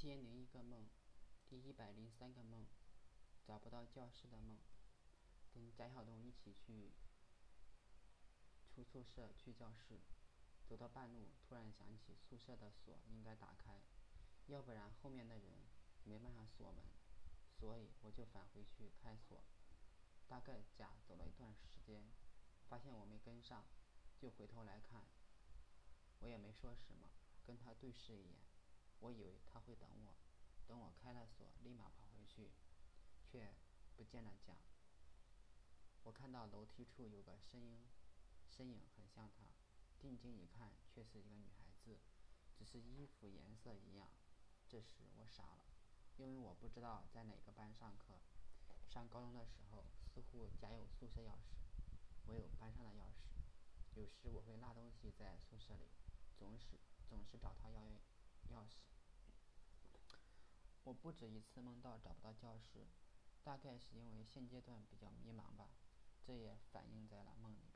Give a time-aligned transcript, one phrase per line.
[0.00, 0.88] 千零一个梦，
[1.46, 2.64] 第一百零三个梦，
[3.44, 4.56] 找不到教室的梦。
[5.52, 6.92] 跟贾小东一起去
[8.66, 10.00] 出宿舍去教室，
[10.66, 13.82] 走到半路，突然想起宿舍的锁应该打开，
[14.46, 15.58] 要不然后面的人
[16.04, 16.82] 没办法锁门，
[17.58, 19.44] 所以我就返回去开锁。
[20.26, 22.10] 大概贾走了一段时间，
[22.70, 23.66] 发现我没跟上，
[24.18, 25.04] 就回头来看。
[26.20, 27.10] 我也没说什么，
[27.46, 28.40] 跟他对视一眼。
[29.00, 30.14] 我以为他会等我，
[30.66, 32.50] 等我开了锁，立马跑回去，
[33.24, 33.52] 却
[33.96, 34.54] 不见了贾。
[36.04, 37.80] 我看到楼梯处有个身影，
[38.48, 39.52] 身影很像他，
[40.00, 41.98] 定睛一看，却是一个女孩子，
[42.56, 44.08] 只是衣服颜色一样。
[44.68, 45.64] 这时我傻了，
[46.16, 48.20] 因为我不知道在哪个班上课。
[48.88, 51.56] 上高中的时候，似乎家有宿舍钥匙，
[52.26, 53.30] 我有班上的钥匙。
[53.96, 55.86] 有时我会落东西在宿舍里，
[56.38, 56.78] 总是
[57.08, 57.80] 总是找他要
[58.50, 58.89] 钥匙。
[60.90, 62.84] 我不止一次梦到找不到教室，
[63.44, 65.70] 大概是因为现阶段比较迷茫吧，
[66.20, 67.69] 这也反映在了梦里。